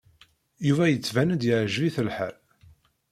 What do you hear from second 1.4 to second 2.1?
yeɛjeb-it